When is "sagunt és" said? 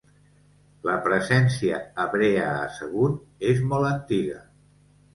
2.81-3.65